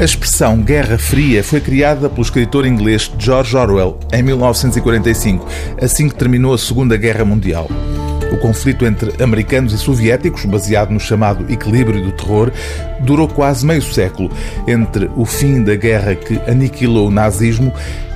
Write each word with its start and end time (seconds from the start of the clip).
A 0.00 0.04
expressão 0.04 0.62
Guerra 0.62 0.96
Fria 0.96 1.44
foi 1.44 1.60
criada 1.60 2.08
pelo 2.08 2.22
escritor 2.22 2.64
inglês 2.64 3.12
George 3.18 3.54
Orwell 3.54 4.00
em 4.10 4.22
1945, 4.22 5.46
assim 5.78 6.08
que 6.08 6.14
terminou 6.14 6.54
a 6.54 6.58
Segunda 6.58 6.96
Guerra 6.96 7.22
Mundial. 7.22 7.68
O 8.32 8.38
conflito 8.38 8.86
entre 8.86 9.22
americanos 9.22 9.74
e 9.74 9.78
soviéticos, 9.78 10.46
baseado 10.46 10.90
no 10.90 10.98
chamado 10.98 11.52
equilíbrio 11.52 12.02
do 12.02 12.12
terror, 12.12 12.50
durou 13.00 13.28
quase 13.28 13.66
meio 13.66 13.82
século, 13.82 14.32
entre 14.66 15.10
o 15.16 15.26
fim 15.26 15.62
da 15.62 15.76
guerra 15.76 16.14
que 16.14 16.40
aniquilou 16.50 17.08
o 17.08 17.12
nazismo 17.12 17.70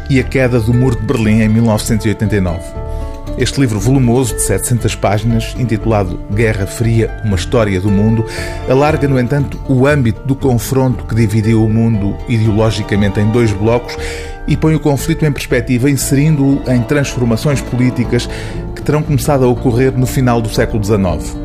e 0.09 0.19
a 0.19 0.23
queda 0.23 0.59
do 0.59 0.73
Muro 0.73 0.96
de 0.96 1.03
Berlim 1.03 1.43
em 1.43 1.48
1989. 1.51 2.84
Este 3.37 3.61
livro 3.61 3.80
volumoso 3.80 4.37
de 4.37 4.43
700 4.43 4.95
páginas, 4.95 5.57
intitulado 5.59 6.21
Guerra 6.33 6.66
Fria, 6.66 7.21
uma 7.25 7.34
história 7.34 7.80
do 7.80 7.91
mundo, 7.91 8.25
alarga, 8.69 9.09
no 9.09 9.19
entanto, 9.19 9.59
o 9.69 9.89
âmbito 9.89 10.25
do 10.25 10.37
confronto 10.37 11.05
que 11.05 11.16
dividiu 11.16 11.65
o 11.65 11.69
mundo 11.69 12.16
ideologicamente 12.28 13.19
em 13.19 13.28
dois 13.33 13.52
blocos 13.52 13.97
e 14.47 14.56
põe 14.56 14.77
o 14.77 14.80
conflito 14.80 15.25
em 15.27 15.33
perspectiva, 15.33 15.91
inserindo-o 15.91 16.62
em 16.70 16.80
transformações 16.83 17.61
políticas 17.61 18.28
que 18.73 18.83
terão 18.83 19.02
começado 19.02 19.45
a 19.45 19.48
ocorrer 19.48 19.92
no 19.98 20.06
final 20.06 20.41
do 20.41 20.48
século 20.48 20.83
XIX. 20.84 21.37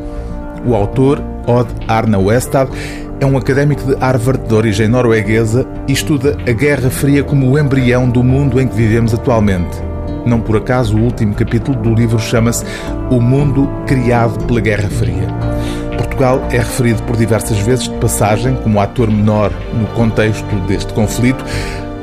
O 0.64 0.76
autor, 0.76 1.20
Odd 1.44 1.68
Arna 1.88 2.18
Westad, 2.18 2.70
é 3.18 3.26
um 3.26 3.36
académico 3.36 3.82
de 3.82 3.96
Harvard 3.96 4.46
de 4.46 4.54
origem 4.54 4.86
norueguesa 4.86 5.66
e 5.88 5.92
estuda 5.92 6.38
a 6.46 6.52
Guerra 6.52 6.88
Fria 6.88 7.24
como 7.24 7.50
o 7.50 7.58
embrião 7.58 8.08
do 8.08 8.22
mundo 8.22 8.60
em 8.60 8.68
que 8.68 8.76
vivemos 8.76 9.12
atualmente. 9.12 9.89
Não 10.24 10.40
por 10.40 10.56
acaso, 10.56 10.96
o 10.96 11.02
último 11.02 11.34
capítulo 11.34 11.76
do 11.78 11.94
livro 11.94 12.18
chama-se 12.18 12.64
O 13.10 13.20
Mundo 13.20 13.68
Criado 13.86 14.44
pela 14.44 14.60
Guerra 14.60 14.88
Fria. 14.88 15.28
Portugal 15.96 16.46
é 16.50 16.58
referido 16.58 17.02
por 17.04 17.16
diversas 17.16 17.58
vezes 17.58 17.84
de 17.84 17.94
passagem 17.96 18.54
como 18.56 18.80
ator 18.80 19.10
menor 19.10 19.50
no 19.72 19.86
contexto 19.88 20.54
deste 20.66 20.92
conflito, 20.92 21.44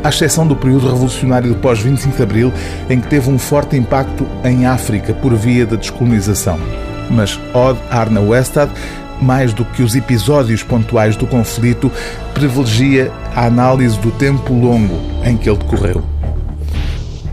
à 0.03 0.09
exceção 0.09 0.47
do 0.47 0.55
período 0.55 0.87
revolucionário 0.87 1.49
do 1.49 1.59
pós-25 1.59 2.15
de 2.15 2.23
Abril, 2.23 2.53
em 2.89 2.99
que 2.99 3.07
teve 3.07 3.29
um 3.29 3.37
forte 3.37 3.75
impacto 3.75 4.27
em 4.43 4.65
África 4.65 5.13
por 5.13 5.35
via 5.35 5.65
da 5.65 5.75
descolonização. 5.75 6.59
Mas 7.09 7.39
Odd 7.53 7.79
Arna 7.91 8.21
Westad, 8.21 8.69
mais 9.21 9.53
do 9.53 9.65
que 9.65 9.81
os 9.81 9.95
episódios 9.95 10.63
pontuais 10.63 11.15
do 11.15 11.27
conflito, 11.27 11.91
privilegia 12.33 13.11
a 13.35 13.45
análise 13.45 13.99
do 13.99 14.11
tempo 14.11 14.53
longo 14.53 14.99
em 15.23 15.37
que 15.37 15.49
ele 15.49 15.59
decorreu. 15.59 16.16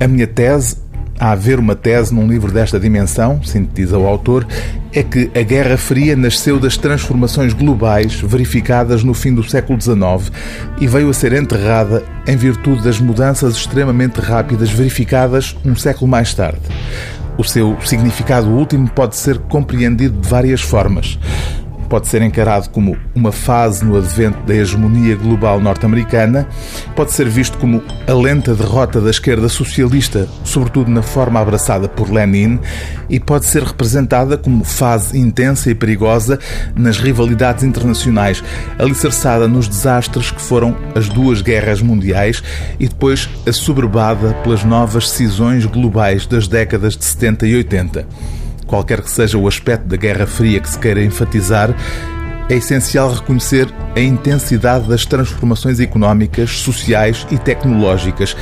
A 0.00 0.08
minha 0.08 0.26
tese, 0.26 0.76
a 1.18 1.30
haver 1.30 1.58
uma 1.58 1.76
tese 1.76 2.12
num 2.12 2.26
livro 2.26 2.50
desta 2.50 2.80
dimensão, 2.80 3.40
sintetiza 3.42 3.96
o 3.96 4.06
autor, 4.06 4.46
é 4.92 5.02
que 5.02 5.30
a 5.34 5.42
Guerra 5.42 5.76
Fria 5.76 6.16
nasceu 6.16 6.58
das 6.58 6.76
transformações 6.76 7.52
globais 7.52 8.20
verificadas 8.20 9.04
no 9.04 9.14
fim 9.14 9.32
do 9.32 9.42
século 9.42 9.80
XIX 9.80 10.32
e 10.80 10.86
veio 10.86 11.08
a 11.08 11.14
ser 11.14 11.32
enterrada 11.32 12.02
em 12.26 12.36
virtude 12.36 12.82
das 12.82 12.98
mudanças 12.98 13.54
extremamente 13.54 14.20
rápidas 14.20 14.70
verificadas 14.70 15.56
um 15.64 15.76
século 15.76 16.08
mais 16.08 16.34
tarde. 16.34 16.60
O 17.38 17.44
seu 17.44 17.76
significado 17.84 18.48
último 18.48 18.88
pode 18.88 19.16
ser 19.16 19.38
compreendido 19.38 20.20
de 20.20 20.28
várias 20.28 20.60
formas 20.60 21.18
pode 21.84 22.08
ser 22.08 22.22
encarado 22.22 22.68
como 22.70 22.96
uma 23.14 23.32
fase 23.32 23.84
no 23.84 23.96
advento 23.96 24.38
da 24.46 24.54
hegemonia 24.54 25.16
global 25.16 25.60
norte-americana, 25.60 26.48
pode 26.96 27.12
ser 27.12 27.28
visto 27.28 27.58
como 27.58 27.82
a 28.06 28.12
lenta 28.12 28.54
derrota 28.54 29.00
da 29.00 29.10
esquerda 29.10 29.48
socialista, 29.48 30.28
sobretudo 30.44 30.90
na 30.90 31.02
forma 31.02 31.40
abraçada 31.40 31.88
por 31.88 32.10
Lenin, 32.10 32.58
e 33.08 33.20
pode 33.20 33.46
ser 33.46 33.62
representada 33.62 34.36
como 34.36 34.64
fase 34.64 35.18
intensa 35.18 35.70
e 35.70 35.74
perigosa 35.74 36.38
nas 36.74 36.98
rivalidades 36.98 37.64
internacionais, 37.64 38.42
alicerçada 38.78 39.46
nos 39.46 39.68
desastres 39.68 40.30
que 40.30 40.40
foram 40.40 40.76
as 40.94 41.08
duas 41.08 41.42
guerras 41.42 41.80
mundiais 41.80 42.42
e 42.80 42.88
depois 42.88 43.28
assoberbada 43.46 44.34
pelas 44.42 44.64
novas 44.64 45.04
decisões 45.04 45.66
globais 45.66 46.26
das 46.26 46.48
décadas 46.48 46.96
de 46.96 47.04
70 47.04 47.46
e 47.46 47.56
80 47.56 48.43
qualquer 48.66 49.00
que 49.00 49.10
seja 49.10 49.38
o 49.38 49.46
aspecto 49.46 49.86
da 49.86 49.96
Guerra 49.96 50.26
Fria 50.26 50.60
que 50.60 50.68
se 50.68 50.78
queira 50.78 51.02
enfatizar, 51.02 51.74
é 52.48 52.56
essencial 52.56 53.12
reconhecer 53.12 53.72
a 53.96 54.00
intensidade 54.00 54.88
das 54.88 55.06
transformações 55.06 55.80
económicas, 55.80 56.50
sociais 56.58 57.26
e 57.30 57.38
tecnológicas 57.38 58.36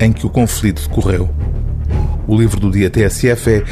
em 0.00 0.12
que 0.12 0.26
o 0.26 0.30
conflito 0.30 0.82
decorreu. 0.88 1.30
O 2.26 2.36
livro 2.36 2.58
do 2.58 2.70
dia 2.70 2.90
TSF 2.90 3.62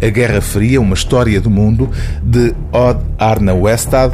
é 0.00 0.06
A 0.06 0.10
Guerra 0.10 0.40
Fria, 0.40 0.80
uma 0.80 0.94
história 0.94 1.40
do 1.40 1.48
mundo, 1.48 1.88
de 2.22 2.52
Odd 2.72 3.00
Arna 3.18 3.54
Westad, 3.54 4.12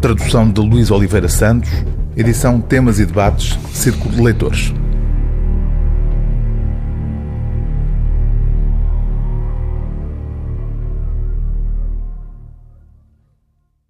tradução 0.00 0.48
de 0.48 0.60
Luís 0.60 0.92
Oliveira 0.92 1.28
Santos, 1.28 1.70
edição 2.16 2.60
Temas 2.60 3.00
e 3.00 3.06
Debates, 3.06 3.58
Círculo 3.72 4.14
de 4.14 4.22
Leitores. 4.22 4.72